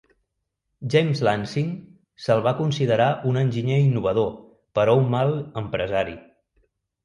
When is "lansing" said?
1.27-1.67